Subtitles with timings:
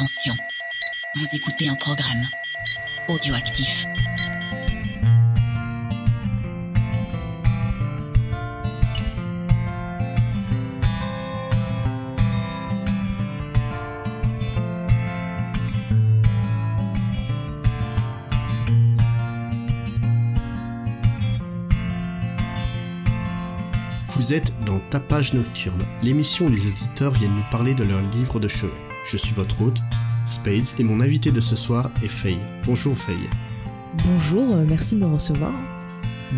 [0.00, 0.34] Attention,
[1.16, 2.26] vous écoutez un programme
[3.08, 3.84] audioactif.
[24.06, 28.40] Vous êtes dans Tapage Nocturne, l'émission où les auditeurs viennent nous parler de leur livre
[28.40, 28.72] de chevet.
[29.04, 29.80] Je suis votre hôte,
[30.30, 32.38] Spades, et mon invité de ce soir est Faye.
[32.64, 33.16] Bonjour Faye.
[34.06, 35.52] Bonjour, euh, merci de me recevoir.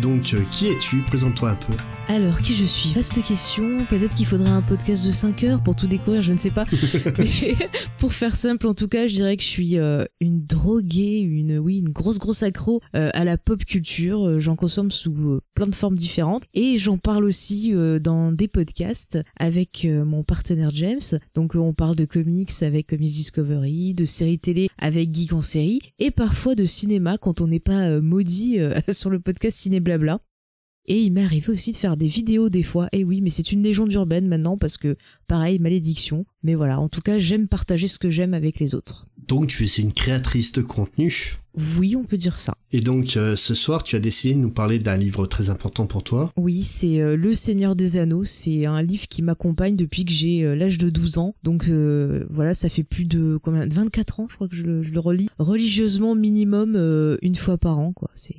[0.01, 0.97] Donc, euh, qui es-tu?
[1.07, 1.73] Présente-toi un peu.
[2.09, 2.91] Alors, qui je suis?
[2.93, 3.85] Vaste question.
[3.89, 6.65] Peut-être qu'il faudrait un podcast de 5 heures pour tout découvrir, je ne sais pas.
[7.17, 7.55] Mais
[7.97, 11.57] pour faire simple, en tout cas, je dirais que je suis euh, une droguée, une
[11.57, 14.27] oui, une grosse grosse accro euh, à la pop culture.
[14.27, 18.47] Euh, J'en consomme sous euh, plein de formes différentes et j'en parle aussi dans des
[18.47, 20.99] podcasts avec mon partenaire James.
[21.35, 25.79] Donc, on parle de comics avec Comics Discovery, de séries télé avec Geek en série
[25.99, 28.57] et parfois de cinéma quand on n'est pas maudit
[28.89, 30.19] sur le podcast Ciné Blabla.
[30.85, 32.89] Et il m'est arrivé aussi de faire des vidéos des fois.
[32.91, 36.25] Et oui, mais c'est une légende urbaine maintenant parce que, pareil, malédiction.
[36.43, 39.05] Mais voilà, en tout cas, j'aime partager ce que j'aime avec les autres.
[39.29, 41.37] Donc, tu es une créatrice de contenu.
[41.77, 42.55] Oui, on peut dire ça.
[42.71, 45.85] Et donc, euh, ce soir, tu as décidé de nous parler d'un livre très important
[45.85, 46.33] pour toi.
[46.35, 48.25] Oui, c'est euh, Le Seigneur des Anneaux.
[48.25, 51.35] C'est un livre qui m'accompagne depuis que j'ai euh, l'âge de 12 ans.
[51.43, 51.69] Donc
[52.29, 53.67] voilà, ça fait plus de combien?
[53.67, 56.75] de 24 ans, je crois que je le, je le relis religieusement minimum
[57.21, 57.93] une fois par an.
[57.93, 58.09] quoi.
[58.15, 58.35] C'est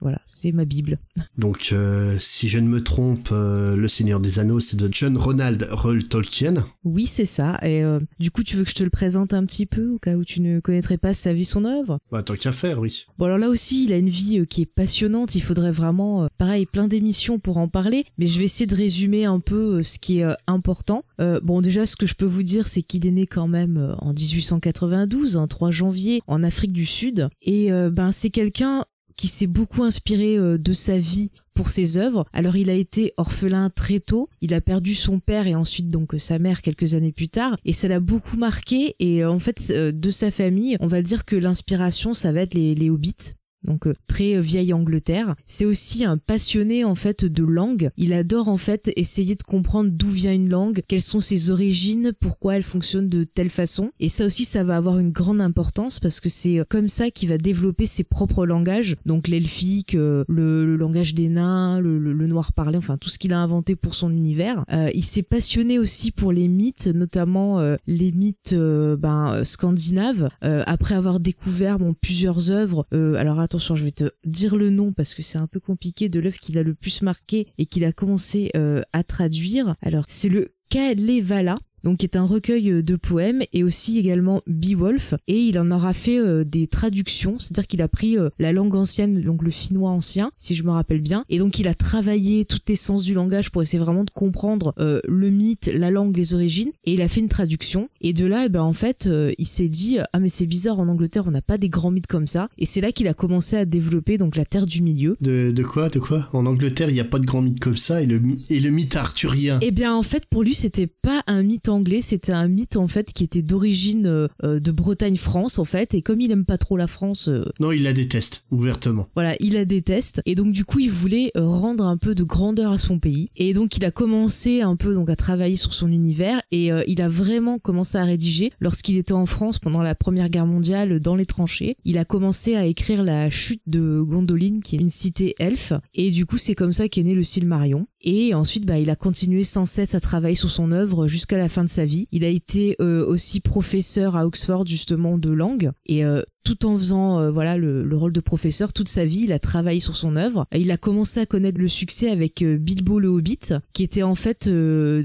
[0.00, 0.98] voilà, c'est ma bible.
[1.38, 5.16] Donc, euh, si je ne me trompe, euh, Le Seigneur des Anneaux, c'est de John
[5.16, 6.54] Ronald Reuel Tolkien.
[6.84, 7.58] Oui, c'est ça.
[7.62, 9.98] Et euh, du coup, tu veux que je te le présente un petit peu au
[9.98, 11.98] cas où tu ne connaîtrais pas sa vie, son œuvre?
[12.10, 13.04] Bah, tant qu'à faire, oui.
[13.18, 15.34] Bon alors là aussi, il a une vie euh, qui est passionnante.
[15.34, 18.04] Il faudrait vraiment, euh, pareil, plein d'émissions pour en parler.
[18.18, 21.04] Mais je vais essayer de résumer un peu euh, ce qui est euh, important.
[21.20, 23.76] Euh, bon déjà, ce que je peux vous dire, c'est qu'il est né quand même
[23.78, 27.28] euh, en 1892, un 3 janvier, en Afrique du Sud.
[27.42, 28.84] Et euh, ben c'est quelqu'un
[29.16, 32.26] qui s'est beaucoup inspiré euh, de sa vie pour ses œuvres.
[32.32, 36.14] Alors il a été orphelin très tôt, il a perdu son père et ensuite donc
[36.14, 39.38] euh, sa mère quelques années plus tard et ça l'a beaucoup marqué et euh, en
[39.38, 43.35] fait de sa famille, on va dire que l'inspiration ça va être les, les hobbits.
[43.64, 45.34] Donc euh, très euh, vieille Angleterre.
[45.46, 47.90] C'est aussi un passionné en fait de langue.
[47.96, 52.12] Il adore en fait essayer de comprendre d'où vient une langue, quelles sont ses origines,
[52.20, 53.90] pourquoi elle fonctionne de telle façon.
[53.98, 57.10] Et ça aussi, ça va avoir une grande importance parce que c'est euh, comme ça
[57.10, 58.96] qu'il va développer ses propres langages.
[59.04, 63.18] Donc l'elfique, le, le langage des nains, le, le- le noir parlé, enfin tout ce
[63.18, 64.64] qu'il a inventé pour son univers.
[64.72, 70.28] Euh, il s'est passionné aussi pour les mythes, notamment euh, les mythes euh, ben, scandinaves.
[70.40, 75.14] Après avoir découvert bon, plusieurs œuvres, alors attention, je vais te dire le nom parce
[75.14, 77.92] que c'est un peu compliqué de l'œuvre qu'il a le plus marqué et qu'il a
[77.92, 79.74] commencé euh, à traduire.
[79.82, 84.42] Alors c'est le Kalevala donc qui est un recueil euh, de poèmes et aussi également
[84.48, 85.14] Beowulf.
[85.28, 88.74] Et il en aura fait euh, des traductions, c'est-à-dire qu'il a pris euh, la langue
[88.74, 92.44] ancienne, donc le finnois ancien, si je me rappelle bien, et donc il a travaillé
[92.44, 96.34] toute l'essence du langage pour essayer vraiment de comprendre euh, le mythe, la langue, les
[96.34, 96.72] origines.
[96.86, 97.88] Et il a fait une traduction.
[98.00, 99.08] Et de là, eh ben en fait,
[99.38, 102.08] il s'est dit ah mais c'est bizarre en Angleterre on n'a pas des grands mythes
[102.08, 102.48] comme ça.
[102.58, 105.16] Et c'est là qu'il a commencé à développer donc la Terre du Milieu.
[105.20, 106.28] De, de quoi De quoi?
[106.32, 108.20] En Angleterre, il n'y a pas de grand mythe comme ça, et le,
[108.50, 109.58] et le mythe arthurien?
[109.62, 112.88] Eh bien, en fait, pour lui, c'était pas un mythe anglais, c'était un mythe en
[112.88, 115.94] fait qui était d'origine euh, euh, de Bretagne-France en fait.
[115.94, 119.08] Et comme il aime pas trop la France, euh, Non, il la déteste, ouvertement.
[119.14, 120.22] voilà, il la déteste.
[120.26, 123.28] Et donc du coup, il voulait rendre un peu de grandeur à son pays.
[123.36, 126.82] Et donc il a commencé un peu donc à travailler sur son univers et euh,
[126.86, 131.00] il a vraiment commencé à rédiger lorsqu'il était en France pendant la Première Guerre mondiale
[131.00, 131.76] dans les tranchées.
[131.84, 135.72] Il a commencé à écrire la chute de Gondoline, qui est une cité elfe.
[135.94, 137.86] Et du coup, c'est comme ça qu'est né le Silmarion.
[138.02, 141.48] Et ensuite, bah, il a continué sans cesse à travailler sur son œuvre jusqu'à la
[141.48, 142.08] fin de sa vie.
[142.12, 146.78] Il a été euh, aussi professeur à Oxford justement de langue et euh, tout en
[146.78, 149.96] faisant euh, voilà le, le rôle de professeur toute sa vie, il a travaillé sur
[149.96, 150.46] son œuvre.
[150.52, 154.04] Et il a commencé à connaître le succès avec euh, Bilbo le Hobbit, qui était
[154.04, 155.02] en fait euh,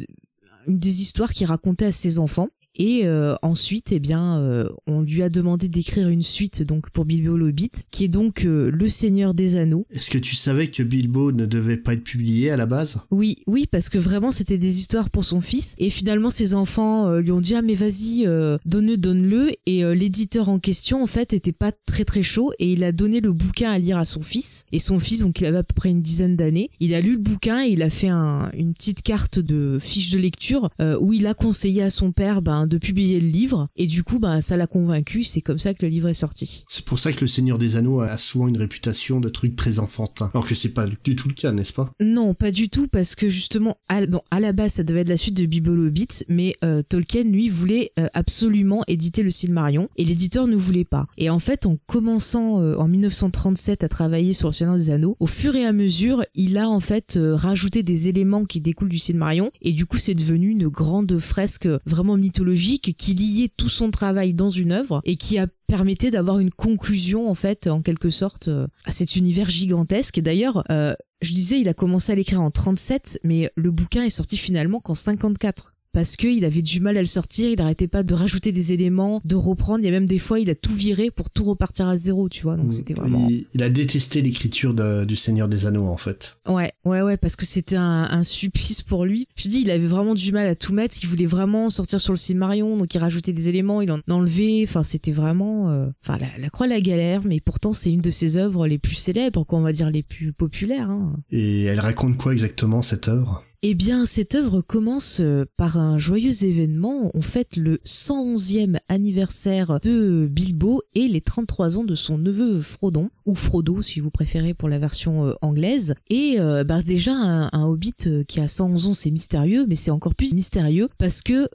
[0.67, 2.49] une des histoires qu'il racontait à ses enfants.
[2.83, 7.05] Et euh, ensuite, eh bien, euh, on lui a demandé d'écrire une suite donc pour
[7.05, 9.85] Bilbo le Hobbit, qui est donc euh, Le Seigneur des Anneaux.
[9.91, 12.97] Est-ce que tu savais que Bilbo ne devait pas être publié à la base?
[13.11, 15.75] Oui, oui, parce que vraiment c'était des histoires pour son fils.
[15.77, 19.51] Et finalement, ses enfants euh, lui ont dit ah mais vas-y, euh, donne-le, donne-le.
[19.67, 22.91] Et euh, l'éditeur en question en fait était pas très très chaud et il a
[22.91, 24.65] donné le bouquin à lire à son fils.
[24.71, 27.11] Et son fils, donc il avait à peu près une dizaine d'années, il a lu
[27.11, 30.97] le bouquin et il a fait un- une petite carte de fiche de lecture euh,
[30.99, 33.67] où il a conseillé à son père ben de publier le livre.
[33.75, 36.63] Et du coup bah ça l'a convaincu c'est comme ça que le livre est sorti.
[36.69, 39.79] C'est pour ça que le Seigneur des Anneaux a souvent une réputation de truc très
[39.79, 40.31] enfantin.
[40.33, 41.91] Alors que c'est pas du tout le cas, n'est-ce pas?
[42.01, 45.09] Non pas du tout parce que justement à, non, à la base ça devait être
[45.09, 49.89] la suite de Bible Hobbit mais euh, Tolkien lui voulait euh, absolument éditer le Silmarion
[49.97, 51.07] et l'éditeur ne voulait pas.
[51.17, 55.17] Et en fait en commençant euh, en 1937 à travailler sur le Seigneur des Anneaux
[55.19, 58.99] au fur et à mesure il a en fait rajouté des éléments qui découlent du
[58.99, 63.91] Silmarion et du coup c'est devenu une grande fresque vraiment mythologique qui liait tout son
[63.91, 68.09] travail dans une œuvre et qui a permettait d'avoir une conclusion en fait en quelque
[68.09, 70.17] sorte euh, à cet univers gigantesque.
[70.17, 74.03] Et d'ailleurs euh, je disais il a commencé à l'écrire en 37 mais le bouquin
[74.03, 77.87] est sorti finalement qu'en 54 parce qu'il avait du mal à le sortir, il n'arrêtait
[77.87, 79.79] pas de rajouter des éléments, de reprendre.
[79.79, 82.29] Il y a même des fois, il a tout viré pour tout repartir à zéro,
[82.29, 82.57] tu vois.
[82.57, 83.27] Donc c'était vraiment.
[83.29, 84.73] Il, il a détesté l'écriture
[85.05, 86.37] du Seigneur des Anneaux, en fait.
[86.47, 89.27] Ouais, ouais, ouais, parce que c'était un, un supplice pour lui.
[89.35, 90.95] Je dis, il avait vraiment du mal à tout mettre.
[91.01, 94.63] Il voulait vraiment sortir sur le Silmarion, donc il rajoutait des éléments, il en enlevait.
[94.63, 97.21] Enfin, c'était vraiment, euh, enfin, la, la croix de la galère.
[97.25, 100.03] Mais pourtant, c'est une de ses œuvres les plus célèbres, quoi, on va dire les
[100.03, 100.89] plus populaires.
[100.89, 101.15] Hein.
[101.31, 103.43] Et elle raconte quoi exactement, cette œuvre?
[103.63, 107.11] Eh bien, cette œuvre commence euh, par un joyeux événement.
[107.13, 113.11] On fête le 111e anniversaire de Bilbo et les 33 ans de son neveu Frodon,
[113.27, 115.93] ou Frodo si vous préférez pour la version euh, anglaise.
[116.09, 119.91] Et euh, bah, déjà, un, hobbit euh, qui a 111 ans, c'est mystérieux, mais c'est
[119.91, 121.47] encore plus mystérieux parce que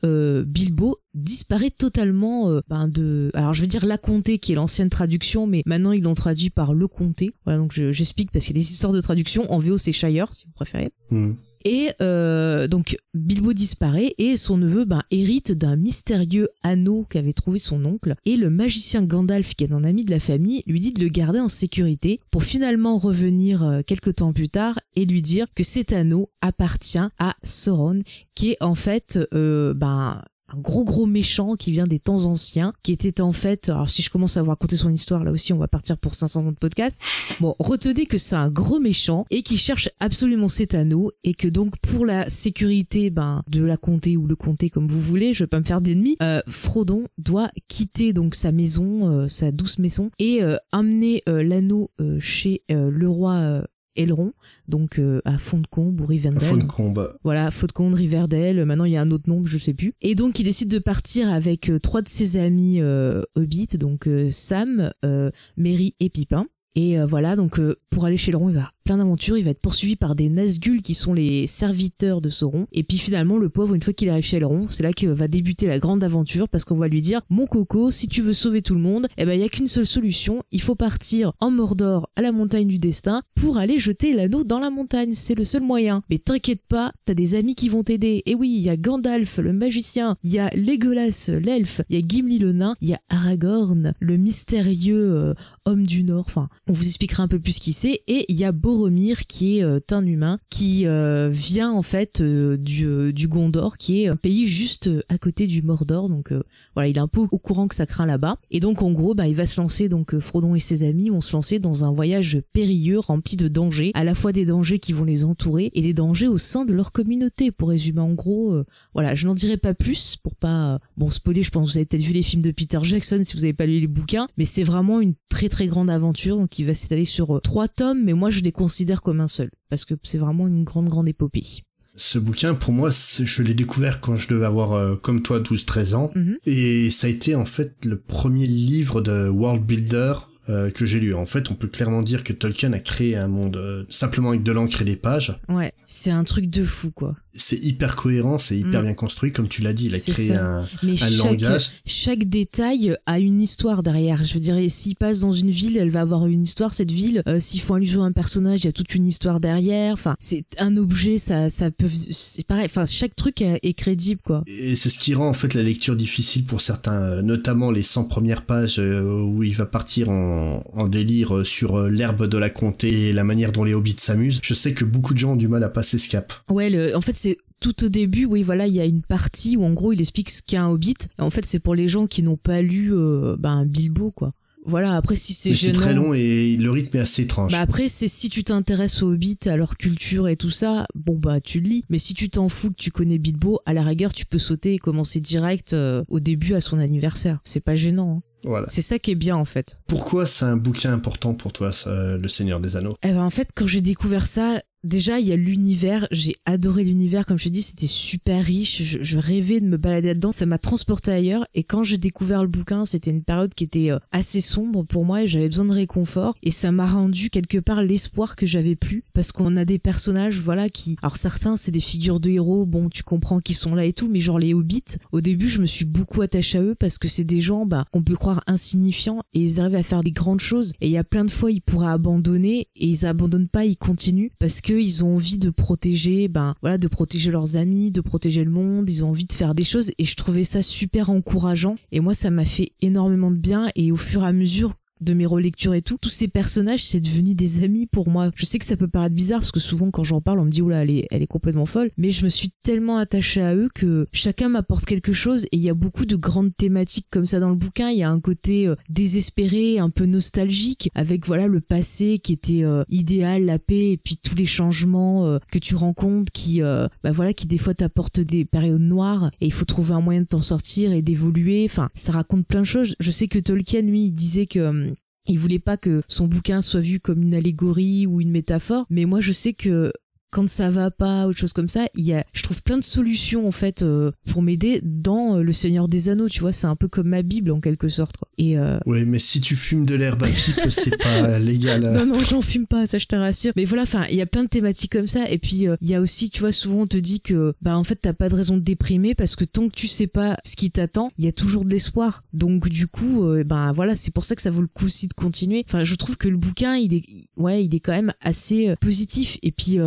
[0.45, 5.47] Bilbo disparaît totalement ben, de alors je vais dire la comté qui est l'ancienne traduction
[5.47, 8.59] mais maintenant ils l'ont traduit par le comté voilà donc je- j'explique parce qu'il y
[8.59, 11.33] a des histoires de traduction en VO c'est Shire si vous préférez Hmm.
[11.67, 17.59] Et euh, donc Bilbo disparaît et son neveu ben, hérite d'un mystérieux anneau qu'avait trouvé
[17.59, 18.15] son oncle.
[18.25, 21.09] Et le magicien Gandalf, qui est un ami de la famille, lui dit de le
[21.09, 25.65] garder en sécurité pour finalement revenir euh, quelques temps plus tard et lui dire que
[25.65, 27.99] cet anneau appartient à Sauron,
[28.37, 30.23] qui est en fait euh, ben
[30.55, 34.03] un gros gros méchant qui vient des temps anciens, qui était en fait, alors si
[34.03, 36.53] je commence à vous raconter son histoire là aussi, on va partir pour 500 ans
[36.53, 37.01] de podcast.
[37.41, 41.49] Bon, retenez que c'est un gros méchant et qui cherche absolument cet anneau et que
[41.49, 45.45] donc pour la sécurité ben de la comté ou le comté comme vous voulez, je
[45.45, 49.79] vais pas me faire d'ennemis, euh, Frodon doit quitter donc sa maison, euh, sa douce
[49.79, 53.63] maison et euh, amener euh, l'anneau euh, chez le roi
[53.99, 54.33] euh, Elrond,
[54.69, 56.41] donc euh, à Fontcombe ou Rivendell.
[56.43, 57.15] Fond de combat.
[57.25, 59.93] Voilà, Faute-Compte, Riverdale, maintenant il y a un autre nom, je sais plus.
[60.03, 64.07] Et donc il décide de partir avec euh, trois de ses amis euh, Hobbit, donc
[64.09, 66.47] euh, Sam, euh, Merry et Pipin.
[66.75, 69.51] Et euh, voilà, donc euh, pour aller chez Elrond, il va plein d'aventures, il va
[69.51, 72.69] être poursuivi par des Nazgûl qui sont les serviteurs de Sauron.
[72.73, 75.27] Et puis finalement, le pauvre, une fois qu'il arrive chez Elrond, c'est là que va
[75.27, 78.63] débuter la grande aventure parce qu'on va lui dire "Mon coco, si tu veux sauver
[78.63, 81.51] tout le monde, eh ben il y a qu'une seule solution, il faut partir en
[81.51, 85.45] Mordor à la montagne du destin pour aller jeter l'anneau dans la montagne, c'est le
[85.45, 86.03] seul moyen.
[86.09, 88.23] Mais t'inquiète pas, t'as des amis qui vont t'aider.
[88.27, 91.99] Et oui, il y a Gandalf, le magicien, il y a Legolas, l'elfe, il y
[91.99, 95.35] a Gimli le nain, il y a Aragorn, le mystérieux euh,
[95.65, 96.25] homme du Nord.
[96.27, 98.03] Enfin, on vous expliquera un peu plus qui c'est.
[98.07, 102.21] Et il y a Boromir qui est euh, un humain qui euh, vient en fait
[102.21, 106.11] euh, du, Gondor, qui est un pays juste à côté du Mordor.
[106.11, 106.33] Donc
[106.75, 108.37] voilà, il est un peu au courant que ça craint là-bas.
[108.51, 111.21] Et donc en gros, bah, il va se lancer, donc Frodon et ses amis vont
[111.21, 114.93] se lancer dans un voyage périlleux rempli de dangers, à la fois des dangers qui
[114.93, 117.51] vont les entourer et des dangers au sein de leur communauté.
[117.51, 118.63] Pour résumer en gros,
[118.93, 121.43] voilà, je n'en dirai pas plus pour pas bon spoiler.
[121.43, 123.55] Je pense que vous avez peut-être vu les films de Peter Jackson si vous n'avez
[123.55, 126.75] pas lu les bouquins, mais c'est vraiment une très très grande aventure donc qui va
[126.75, 130.19] s'étaler sur trois tomes, mais moi je les considère comme un seul parce que c'est
[130.19, 131.47] vraiment une grande grande épopée.
[131.95, 135.95] Ce bouquin, pour moi, je l'ai découvert quand je devais avoir, euh, comme toi, 12-13
[135.95, 136.11] ans.
[136.17, 136.37] Mhm.
[136.47, 140.15] Et ça a été, en fait, le premier livre de World Builder
[140.49, 141.15] euh, que j'ai lu.
[141.15, 144.43] En fait, on peut clairement dire que Tolkien a créé un monde euh, simplement avec
[144.43, 145.41] de l'encre et des pages.
[145.49, 147.17] Ouais, c'est un truc de fou quoi.
[147.37, 148.85] C'est hyper cohérent, c'est hyper Mm.
[148.87, 149.33] bien construit.
[149.33, 150.45] Comme tu l'as dit, il a créé ça.
[150.59, 151.71] un, Mais un chaque, langage.
[151.85, 154.25] chaque détail a une histoire derrière.
[154.25, 156.73] Je veux dire, s'il passe dans une ville, elle va avoir une histoire.
[156.75, 159.41] Cette ville, euh, s'il faut allusion à un personnage, il y a toute une histoire
[159.41, 159.93] derrière.
[159.93, 162.65] Enfin, c'est un objet, ça, ça peut, c'est pareil.
[162.67, 164.43] Enfin, chaque truc est, est crédible, quoi.
[164.47, 167.83] Et c'est ce qui rend en fait la lecture difficile pour certains, euh, notamment les
[167.83, 172.51] 100 premières pages euh, où il va partir en, en délire sur l'herbe de la
[172.51, 174.41] comté et la manière dont les hobbits s'amusent.
[174.43, 176.33] Je sais que beaucoup de gens ont du mal à passer ce cap.
[176.51, 177.26] Ouais, le, en fait, c'est
[177.61, 180.31] tout au début, oui, voilà, il y a une partie où en gros il explique
[180.31, 180.95] ce qu'est un hobbit.
[181.19, 184.33] Et en fait, c'est pour les gens qui n'ont pas lu euh, ben, Bilbo, quoi.
[184.69, 185.79] Voilà, après, si c'est Mais c'est gênant.
[185.81, 187.53] très long et le rythme est assez étrange.
[187.53, 191.17] Bah après, c'est si tu t'intéresses aux hobbits, à leur culture et tout ça, bon
[191.17, 191.85] bah tu le lis.
[191.89, 194.75] Mais si tu t'en fous que tu connais Bilbo, à la rigueur, tu peux sauter
[194.75, 197.39] et commencer direct euh, au début à son anniversaire.
[197.45, 198.17] C'est pas gênant.
[198.17, 198.23] hein.
[198.45, 198.67] Voilà.
[198.69, 199.79] C'est ça qui est bien en fait.
[199.87, 202.97] Pourquoi c'est un bouquin important pour toi, ça, Le Seigneur des Anneaux?
[203.05, 206.85] Eh ben en fait, quand j'ai découvert ça, déjà il y a l'univers, j'ai adoré
[206.85, 207.27] l'univers.
[207.27, 210.59] Comme je te dis, c'était super riche, je, rêvais de me balader là-dedans, ça m'a
[210.59, 211.47] transporté ailleurs.
[211.55, 215.05] Et quand j'ai découvert le bouquin, c'était une période qui était euh, assez sombre pour
[215.05, 216.35] moi et j'avais besoin de réconfort.
[216.43, 219.05] Et ça m'a rendu quelque part l'espoir que j'avais plus.
[219.13, 222.89] Parce qu'on a des personnages voilà qui alors certains c'est des figures de héros, bon
[222.89, 224.09] tu comprends qu'ils sont là et tout.
[224.09, 227.09] Mais genre les hobbits, au début je me suis beaucoup attachée à eux parce que
[227.09, 230.41] c'est des gens bah, qu'on peut croire insignifiants et ils arrivent à faire des grandes
[230.41, 230.73] choses.
[230.81, 233.77] Et il y a plein de fois ils pourraient abandonner et ils abandonnent pas, ils
[233.77, 234.31] continuent.
[234.39, 238.45] Parce que ils ont envie de protéger, ben voilà, de protéger leurs amis, de protéger
[238.45, 238.89] le monde.
[238.89, 241.77] Ils ont envie de faire des choses et je trouvais ça super encourageant.
[241.93, 243.69] Et moi, ça m'a fait énormément de bien.
[243.75, 247.01] Et au fur et à mesure de mes relectures et tout, tous ces personnages, c'est
[247.01, 248.31] devenu des amis pour moi.
[248.35, 250.51] Je sais que ça peut paraître bizarre parce que souvent quand j'en parle, on me
[250.51, 253.55] dit oula, elle est, elle est complètement folle, mais je me suis tellement attachée à
[253.55, 257.27] eux que chacun m'apporte quelque chose et il y a beaucoup de grandes thématiques comme
[257.27, 257.91] ça dans le bouquin.
[257.91, 262.33] Il y a un côté euh, désespéré, un peu nostalgique, avec voilà le passé qui
[262.33, 266.61] était euh, idéal, la paix et puis tous les changements euh, que tu rencontres qui,
[266.61, 270.23] bah voilà, qui des fois t'apportent des périodes noires et il faut trouver un moyen
[270.23, 271.65] de t'en sortir et d'évoluer.
[271.65, 272.95] Enfin, ça raconte plein de choses.
[273.01, 274.86] Je sais que Tolkien lui, il disait que
[275.29, 279.05] il voulait pas que son bouquin soit vu comme une allégorie ou une métaphore, mais
[279.05, 279.93] moi je sais que
[280.37, 282.85] quand ça va pas, autre chose comme ça, il y a, je trouve plein de
[282.85, 286.29] solutions en fait euh, pour m'aider dans euh, Le Seigneur des Anneaux.
[286.29, 288.19] Tu vois, c'est un peu comme ma Bible en quelque sorte.
[288.19, 288.29] Quoi.
[288.37, 288.79] Et euh...
[288.85, 291.91] ouais, mais si tu fumes de l'herbe à pipe, c'est pas légal.
[291.91, 293.55] Non, non, j'en fume pas, ça je te rassure.
[293.57, 295.27] Mais voilà, enfin, il y a plein de thématiques comme ça.
[295.31, 297.85] Et puis il y a aussi, tu vois, souvent on te dit que bah en
[297.85, 300.55] fait t'as pas de raison de déprimer parce que tant que tu sais pas ce
[300.55, 302.25] qui t'attend, il y a toujours de l'espoir.
[302.35, 305.15] Donc du coup, bah voilà, c'est pour ça que ça vaut le coup aussi de
[305.15, 305.65] continuer.
[305.67, 307.05] Enfin, je trouve que le bouquin, il est,
[307.39, 309.39] ouais, il est quand même assez positif.
[309.43, 309.79] Et puis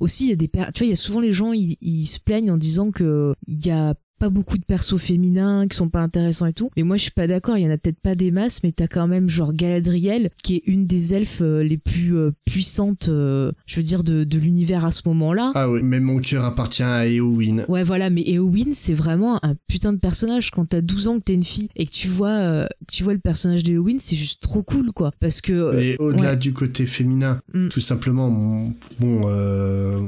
[0.00, 2.06] aussi il y a des tu vois il y a souvent les gens ils, ils
[2.06, 5.88] se plaignent en disant que il y a pas beaucoup de persos féminins qui sont
[5.88, 6.70] pas intéressants et tout.
[6.76, 7.58] Mais moi, je suis pas d'accord.
[7.58, 10.56] Il y en a peut-être pas des masses, mais t'as quand même genre Galadriel, qui
[10.56, 14.38] est une des elfes euh, les plus euh, puissantes, euh, je veux dire, de, de
[14.38, 15.52] l'univers à ce moment-là.
[15.54, 17.64] Ah oui, mais mon cœur appartient à Eowyn.
[17.68, 18.10] Ouais, voilà.
[18.10, 20.50] Mais Eowyn, c'est vraiment un putain de personnage.
[20.50, 23.20] Quand t'as 12 ans, que t'es une fille et que tu vois, tu vois le
[23.20, 25.10] personnage d'Eowyn, c'est juste trop cool, quoi.
[25.20, 25.78] Parce que.
[25.78, 27.68] Et au-delà du côté féminin, mm.
[27.68, 28.30] tout simplement,
[29.00, 29.20] bon,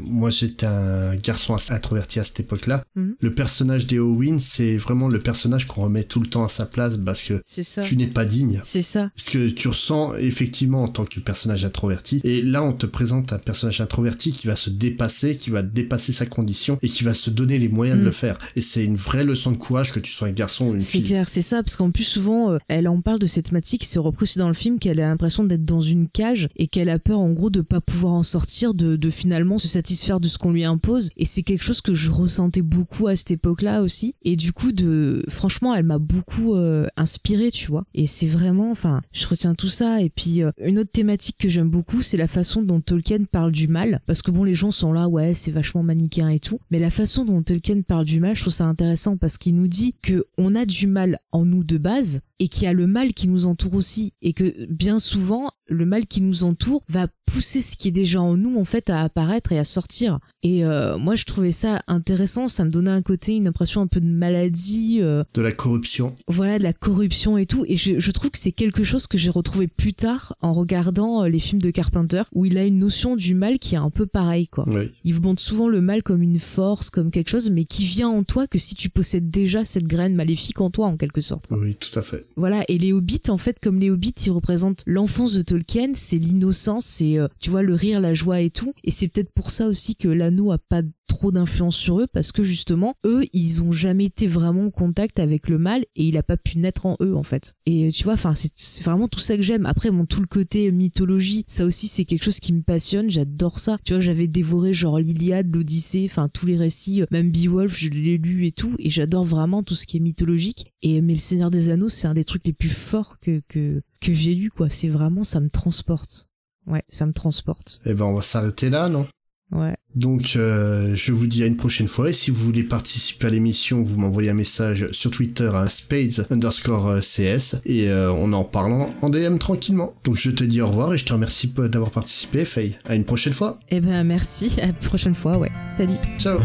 [0.04, 2.84] moi j'étais un garçon introverti à cette époque-là.
[2.94, 3.10] Mm.
[3.20, 6.66] Le personnage d'Eowyn Win, c'est vraiment le personnage qu'on remet tout le temps à sa
[6.66, 7.40] place parce que
[7.82, 8.60] tu n'es pas digne.
[8.62, 9.10] C'est ça.
[9.14, 12.20] Parce que tu ressens effectivement en tant que personnage introverti.
[12.24, 16.12] Et là, on te présente un personnage introverti qui va se dépasser, qui va dépasser
[16.12, 18.14] sa condition et qui va se donner les moyens de le mm.
[18.14, 18.38] faire.
[18.56, 21.02] Et c'est une vraie leçon de courage que tu sois un garçon ou une fille.
[21.02, 21.62] C'est clair, c'est ça.
[21.62, 24.48] Parce qu'en plus, souvent, euh, elle en parle de cette thématique, c'est repris aussi dans
[24.48, 27.50] le film, qu'elle a l'impression d'être dans une cage et qu'elle a peur, en gros,
[27.50, 31.10] de pas pouvoir en sortir, de, de finalement se satisfaire de ce qu'on lui impose.
[31.16, 33.82] Et c'est quelque chose que je ressentais beaucoup à cette époque-là
[34.22, 37.84] Et du coup, de, franchement, elle m'a beaucoup euh, inspirée, tu vois.
[37.94, 40.00] Et c'est vraiment, enfin, je retiens tout ça.
[40.02, 43.52] Et puis, euh, une autre thématique que j'aime beaucoup, c'est la façon dont Tolkien parle
[43.52, 44.00] du mal.
[44.06, 46.58] Parce que bon, les gens sont là, ouais, c'est vachement manichéen et tout.
[46.70, 49.68] Mais la façon dont Tolkien parle du mal, je trouve ça intéressant parce qu'il nous
[49.68, 52.86] dit que on a du mal en nous de base, et qu'il y a le
[52.86, 57.06] mal qui nous entoure aussi et que bien souvent le mal qui nous entoure va
[57.24, 60.64] pousser ce qui est déjà en nous en fait à apparaître et à sortir et
[60.64, 64.00] euh, moi je trouvais ça intéressant ça me donnait un côté une impression un peu
[64.00, 66.14] de maladie euh, de la corruption.
[66.28, 67.64] voilà de la corruption et tout.
[67.68, 71.24] Et je, je trouve que c'est quelque chose que j'ai retrouvé plus tard en regardant
[71.24, 73.90] euh, les films de Carpenter où il a une notion du mal qui est un
[73.90, 74.66] peu pareil quoi.
[75.04, 78.22] Il montre souvent le mal comme une force comme quelque chose mais qui vient en
[78.24, 81.46] toi que si tu possèdes déjà cette graine maléfique en toi en quelque sorte.
[81.50, 82.24] Oui tout à fait.
[82.36, 86.18] Voilà, et les hobbits, en fait, comme les hobbits, ils représentent l'enfance de Tolkien, c'est
[86.18, 88.72] l'innocence, c'est, euh, tu vois, le rire, la joie et tout.
[88.84, 92.32] Et c'est peut-être pour ça aussi que l'anneau a pas trop d'influence sur eux parce
[92.32, 96.16] que justement eux ils ont jamais été vraiment en contact avec le mal et il
[96.16, 97.54] a pas pu naître en eux en fait.
[97.66, 99.66] Et tu vois enfin c'est vraiment tout ça que j'aime.
[99.66, 103.10] Après bon tout le côté mythologie ça aussi c'est quelque chose qui me passionne.
[103.10, 103.78] J'adore ça.
[103.84, 108.18] Tu vois j'avais dévoré genre l'Iliade l'Odyssée enfin tous les récits même Beowulf je l'ai
[108.18, 108.74] lu et tout.
[108.78, 110.72] Et j'adore vraiment tout ce qui est mythologique.
[110.82, 113.82] Et mais le Seigneur des Anneaux c'est un des trucs les plus forts que que
[114.00, 114.68] que j'ai lu quoi.
[114.70, 116.26] C'est vraiment ça me transporte.
[116.66, 117.80] Ouais ça me transporte.
[117.86, 119.06] Et eh ben on va s'arrêter là non?
[119.52, 119.74] Ouais.
[119.94, 123.30] Donc euh, je vous dis à une prochaine fois et si vous voulez participer à
[123.30, 128.32] l'émission, vous m'envoyez un message sur Twitter à spades underscore euh, cs et euh, on
[128.34, 129.94] en parlant en DM tranquillement.
[130.04, 132.76] Donc je te dis au revoir et je te remercie d'avoir participé Faye.
[132.84, 133.58] À une prochaine fois.
[133.70, 135.50] Eh ben merci, à la prochaine fois, ouais.
[135.68, 135.96] Salut.
[136.18, 136.40] Ciao.